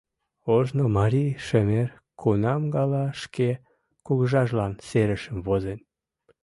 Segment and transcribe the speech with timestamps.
[0.55, 1.89] Ожно марий шемер
[2.21, 3.49] кунам гала шке
[4.05, 5.79] кугыжажлан серышым возен?